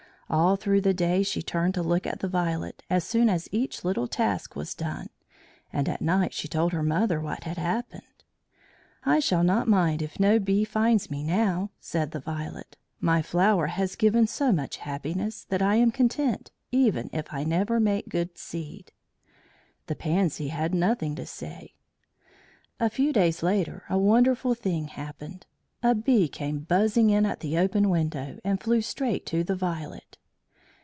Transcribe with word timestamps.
All 0.33 0.55
through 0.55 0.79
the 0.79 0.93
day 0.93 1.23
she 1.23 1.41
turned 1.41 1.73
to 1.73 1.83
look 1.83 2.07
at 2.07 2.21
the 2.21 2.27
Violet 2.29 2.83
as 2.89 3.03
soon 3.03 3.27
as 3.27 3.49
each 3.51 3.83
little 3.83 4.07
task 4.07 4.55
was 4.55 4.73
done, 4.73 5.07
and 5.73 5.89
at 5.89 5.99
night 6.01 6.33
she 6.33 6.47
told 6.47 6.71
her 6.71 6.81
mother 6.81 7.19
what 7.19 7.43
had 7.43 7.57
happened. 7.57 8.23
"I 9.03 9.19
shall 9.19 9.43
not 9.43 9.67
mind 9.67 10.01
if 10.01 10.21
no 10.21 10.39
bee 10.39 10.63
finds 10.63 11.11
me 11.11 11.21
now," 11.21 11.69
said 11.81 12.11
the 12.11 12.21
Violet. 12.21 12.77
"My 13.01 13.21
flower 13.21 13.67
has 13.67 13.97
given 13.97 14.25
so 14.25 14.53
much 14.53 14.77
happiness 14.77 15.43
that 15.49 15.61
I 15.61 15.75
am 15.75 15.91
content, 15.91 16.49
even 16.71 17.09
if 17.11 17.33
I 17.33 17.43
never 17.43 17.81
make 17.81 18.07
good 18.07 18.37
seed." 18.37 18.93
The 19.87 19.95
Pansy 19.95 20.47
had 20.47 20.73
nothing 20.73 21.13
to 21.15 21.25
say. 21.25 21.73
A 22.79 22.89
few 22.89 23.11
days 23.11 23.43
later 23.43 23.83
a 23.89 23.97
wonderful 23.97 24.55
thing 24.55 24.85
happened. 24.87 25.45
A 25.83 25.93
bee 25.93 26.29
came 26.29 26.59
buzzing 26.59 27.09
in 27.09 27.25
at 27.25 27.41
the 27.41 27.57
open 27.57 27.89
window 27.89 28.39
and 28.45 28.61
flew 28.63 28.79
straight 28.79 29.25
to 29.25 29.43
the 29.43 29.55
Violet. 29.55 30.17